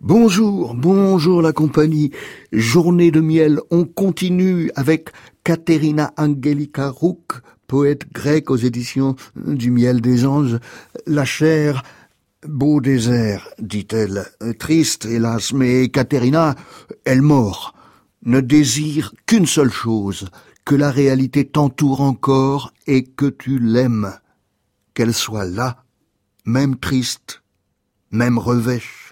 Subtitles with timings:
[0.00, 2.10] Bonjour, bonjour la compagnie.
[2.52, 5.10] Journée de miel, on continue avec
[5.44, 10.58] Katerina Angelika Rook, poète grec aux éditions du miel des anges.
[11.06, 11.82] La chair,
[12.46, 14.26] beau désert, dit-elle,
[14.58, 16.54] triste hélas, mais Katerina,
[17.04, 17.74] elle mort,
[18.24, 20.28] ne désire qu'une seule chose,
[20.64, 24.12] que la réalité t'entoure encore et que tu l'aimes,
[24.94, 25.84] qu'elle soit là,
[26.46, 27.42] même triste,
[28.10, 29.06] même revêche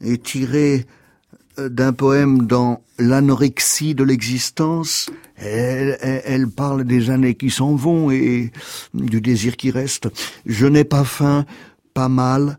[0.00, 0.86] est tirée
[1.58, 5.10] euh, d'un poème dans l'anorexie de l'existence.
[5.36, 8.52] Elle, elle, parle des années qui s'en vont et
[8.94, 10.08] du désir qui reste.
[10.46, 11.44] Je n'ai pas faim,
[11.94, 12.58] pas mal,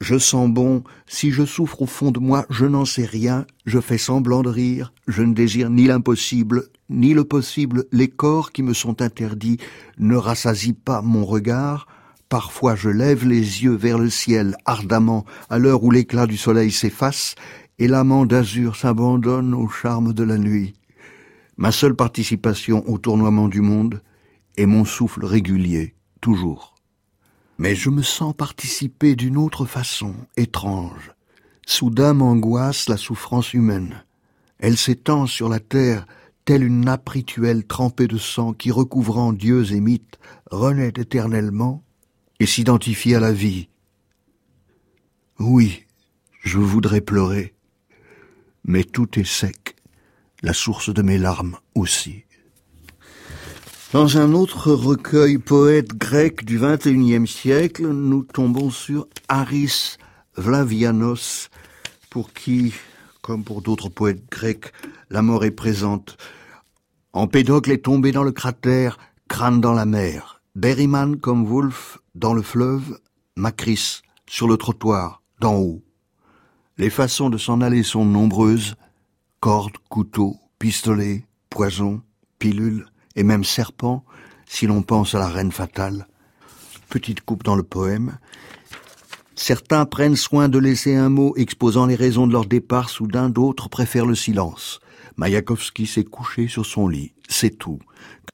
[0.00, 0.82] je sens bon.
[1.06, 3.46] Si je souffre au fond de moi, je n'en sais rien.
[3.66, 4.92] Je fais semblant de rire.
[5.08, 7.84] Je ne désire ni l'impossible, ni le possible.
[7.92, 9.58] Les corps qui me sont interdits
[9.98, 11.86] ne rassasient pas mon regard.
[12.32, 16.72] Parfois je lève les yeux vers le ciel ardemment à l'heure où l'éclat du soleil
[16.72, 17.34] s'efface
[17.78, 20.72] et l'amant d'azur s'abandonne au charme de la nuit.
[21.58, 24.00] Ma seule participation au tournoiement du monde
[24.56, 26.74] est mon souffle régulier, toujours.
[27.58, 31.12] Mais je me sens participer d'une autre façon, étrange.
[31.66, 34.06] Soudain m'angoisse la souffrance humaine.
[34.58, 36.06] Elle s'étend sur la terre
[36.46, 40.18] telle une nappe rituelle trempée de sang qui, recouvrant dieux et mythes,
[40.50, 41.82] renaît éternellement
[42.42, 43.68] et s'identifier à la vie.
[45.38, 45.84] Oui,
[46.42, 47.54] je voudrais pleurer,
[48.64, 49.76] mais tout est sec,
[50.42, 52.24] la source de mes larmes aussi.
[53.92, 59.98] Dans un autre recueil poète grec du XXIe siècle, nous tombons sur Aris
[60.36, 61.48] Vlavianos,
[62.10, 62.74] pour qui,
[63.20, 64.72] comme pour d'autres poètes grecs,
[65.10, 66.16] la mort est présente.
[67.12, 70.41] Empédocle est tombé dans le cratère, crâne dans la mer.
[70.54, 72.98] Berryman comme Wolfe dans le fleuve,
[73.36, 75.82] Macris sur le trottoir, d'en haut.
[76.76, 78.74] Les façons de s'en aller sont nombreuses,
[79.40, 82.02] cordes, couteaux, pistolets, poisons,
[82.38, 84.04] pilules et même serpents,
[84.44, 86.06] si l'on pense à la reine fatale.
[86.90, 88.18] Petite coupe dans le poème.
[89.34, 93.68] Certains prennent soin de laisser un mot exposant les raisons de leur départ soudain, d'autres
[93.68, 94.80] préfèrent le silence.
[95.16, 97.78] Mayakovsky s'est couché sur son lit, c'est tout.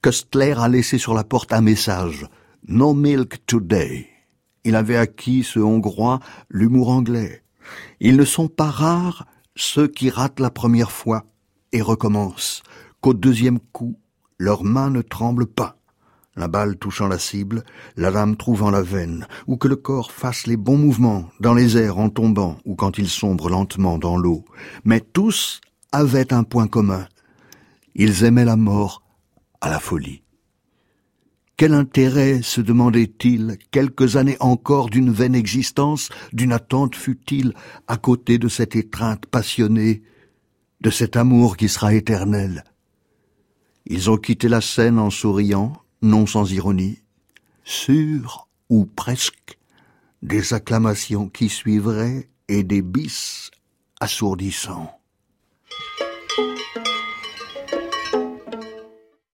[0.01, 2.27] Köstler a laissé sur la porte un message.
[2.67, 4.07] No milk today.
[4.63, 7.43] Il avait acquis, ce Hongrois, l'humour anglais.
[7.99, 11.25] Ils ne sont pas rares ceux qui ratent la première fois
[11.71, 12.63] et recommencent,
[13.01, 13.99] qu'au deuxième coup,
[14.37, 15.78] leurs mains ne tremblent pas,
[16.35, 17.63] la balle touchant la cible,
[17.97, 21.77] la lame trouvant la veine, ou que le corps fasse les bons mouvements dans les
[21.77, 24.45] airs en tombant ou quand il sombre lentement dans l'eau.
[24.83, 25.59] Mais tous
[25.91, 27.07] avaient un point commun.
[27.95, 29.03] Ils aimaient la mort
[29.61, 30.23] à la folie.
[31.57, 37.53] Quel intérêt, se demandait-il, quelques années encore d'une vaine existence, d'une attente futile,
[37.87, 40.01] à côté de cette étreinte passionnée,
[40.79, 42.63] de cet amour qui sera éternel?
[43.85, 47.01] Ils ont quitté la scène en souriant, non sans ironie,
[47.63, 49.57] sûrs, ou presque,
[50.21, 53.51] des acclamations qui suivraient et des bis
[53.99, 54.98] assourdissants.